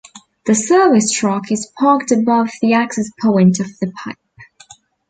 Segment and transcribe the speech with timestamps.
[0.47, 4.17] The service truck is parked above the access point of the pipe.